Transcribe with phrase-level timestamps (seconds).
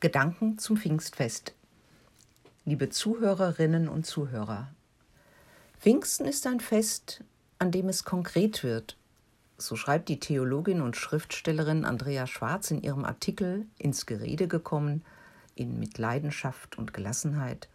[0.00, 1.54] Gedanken zum Pfingstfest.
[2.64, 4.68] Liebe Zuhörerinnen und Zuhörer,
[5.80, 7.24] Pfingsten ist ein Fest,
[7.58, 8.96] an dem es konkret wird.
[9.56, 15.04] So schreibt die Theologin und Schriftstellerin Andrea Schwarz in ihrem Artikel Ins Gerede gekommen,
[15.56, 17.68] in Mit Leidenschaft und Gelassenheit.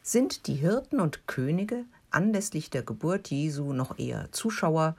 [0.00, 4.96] Sind die Hirten und Könige anlässlich der Geburt Jesu noch eher Zuschauer,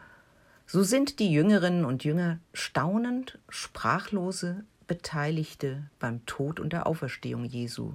[0.67, 7.93] so sind die Jüngerinnen und Jünger staunend, sprachlose Beteiligte beim Tod und der Auferstehung Jesu.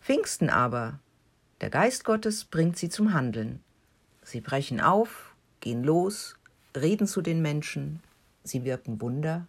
[0.00, 1.00] Pfingsten aber,
[1.60, 3.60] der Geist Gottes bringt sie zum Handeln.
[4.22, 6.36] Sie brechen auf, gehen los,
[6.76, 8.00] reden zu den Menschen,
[8.44, 9.46] sie wirken Wunder,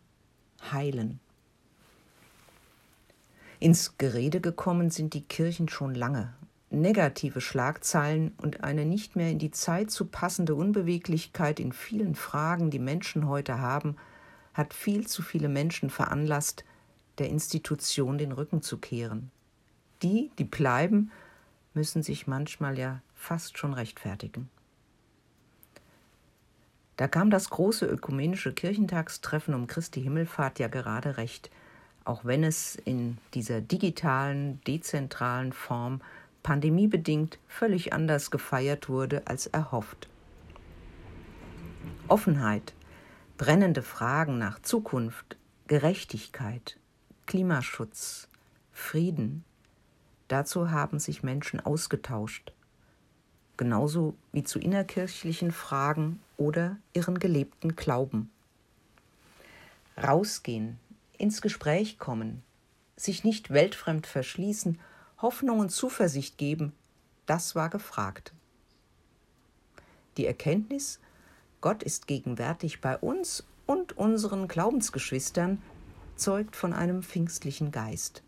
[0.71, 1.19] heilen.
[3.59, 6.33] Ins Gerede gekommen sind die Kirchen schon lange.
[6.71, 12.69] Negative Schlagzeilen und eine nicht mehr in die Zeit zu passende Unbeweglichkeit in vielen Fragen,
[12.71, 13.97] die Menschen heute haben,
[14.59, 16.65] hat viel zu viele Menschen veranlasst,
[17.17, 19.31] der Institution den Rücken zu kehren.
[20.03, 21.11] Die, die bleiben,
[21.73, 24.49] müssen sich manchmal ja fast schon rechtfertigen.
[26.97, 31.49] Da kam das große ökumenische Kirchentagstreffen um Christi Himmelfahrt ja gerade recht,
[32.03, 36.01] auch wenn es in dieser digitalen, dezentralen Form
[36.43, 40.09] pandemiebedingt völlig anders gefeiert wurde als erhofft.
[42.09, 42.73] Offenheit,
[43.39, 45.37] brennende Fragen nach Zukunft,
[45.67, 46.77] Gerechtigkeit,
[47.25, 48.27] Klimaschutz,
[48.73, 49.45] Frieden.
[50.27, 52.51] Dazu haben sich Menschen ausgetauscht,
[53.55, 58.29] genauso wie zu innerkirchlichen Fragen oder ihren gelebten Glauben.
[59.95, 60.77] Rausgehen,
[61.17, 62.43] ins Gespräch kommen,
[62.97, 64.81] sich nicht weltfremd verschließen,
[65.21, 66.73] Hoffnung und Zuversicht geben,
[67.25, 68.33] das war gefragt.
[70.17, 70.99] Die Erkenntnis,
[71.61, 75.61] Gott ist gegenwärtig bei uns und unseren Glaubensgeschwistern,
[76.15, 78.23] zeugt von einem pfingstlichen Geist.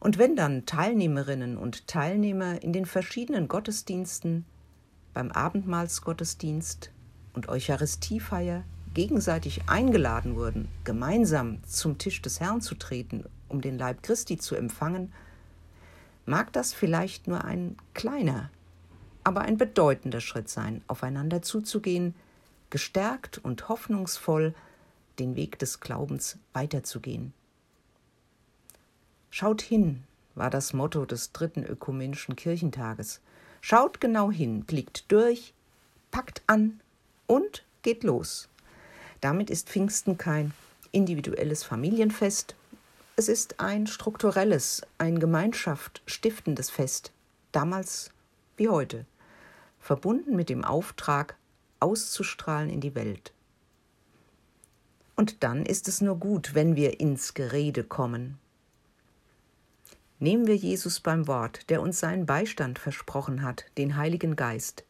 [0.00, 4.44] Und wenn dann Teilnehmerinnen und Teilnehmer in den verschiedenen Gottesdiensten,
[5.14, 6.90] beim Abendmahlsgottesdienst
[7.32, 14.02] und Eucharistiefeier gegenseitig eingeladen wurden, gemeinsam zum Tisch des Herrn zu treten, um den Leib
[14.02, 15.12] Christi zu empfangen,
[16.26, 18.50] mag das vielleicht nur ein kleiner,
[19.24, 22.14] aber ein bedeutender Schritt sein, aufeinander zuzugehen,
[22.70, 24.54] gestärkt und hoffnungsvoll
[25.18, 27.32] den Weg des Glaubens weiterzugehen.
[29.30, 33.20] Schaut hin, war das Motto des dritten ökumenischen Kirchentages.
[33.60, 35.54] Schaut genau hin, blickt durch,
[36.10, 36.80] packt an
[37.26, 38.48] und geht los.
[39.20, 40.52] Damit ist Pfingsten kein
[40.92, 42.54] individuelles Familienfest,
[43.16, 47.12] es ist ein strukturelles, ein Gemeinschaft stiftendes Fest,
[47.52, 48.10] damals
[48.56, 49.06] wie heute
[49.84, 51.36] verbunden mit dem Auftrag,
[51.78, 53.34] auszustrahlen in die Welt.
[55.14, 58.38] Und dann ist es nur gut, wenn wir ins Gerede kommen.
[60.18, 64.84] Nehmen wir Jesus beim Wort, der uns seinen Beistand versprochen hat, den Heiligen Geist,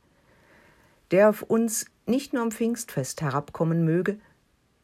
[1.11, 4.21] der auf uns nicht nur am Pfingstfest herabkommen möge,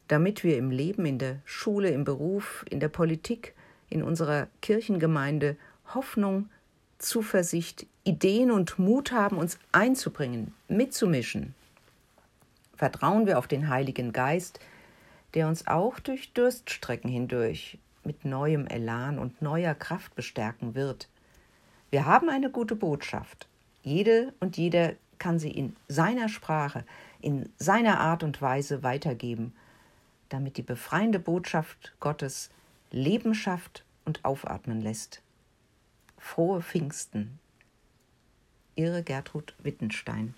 [0.09, 3.55] damit wir im Leben, in der Schule, im Beruf, in der Politik,
[3.89, 5.55] in unserer Kirchengemeinde
[5.93, 6.49] Hoffnung,
[6.97, 11.53] Zuversicht, Ideen und Mut haben, uns einzubringen, mitzumischen.
[12.75, 14.59] Vertrauen wir auf den Heiligen Geist,
[15.35, 21.09] der uns auch durch Durststrecken hindurch mit neuem Elan und neuer Kraft bestärken wird.
[21.91, 23.47] Wir haben eine gute Botschaft.
[23.83, 26.83] Jede und jeder kann sie in seiner Sprache,
[27.21, 29.53] in seiner Art und Weise weitergeben,
[30.29, 32.49] damit die befreiende Botschaft Gottes
[32.89, 35.21] Leben schafft und aufatmen lässt.
[36.17, 37.39] Frohe Pfingsten.
[38.81, 40.33] Ihre Gertrud Wittenstein.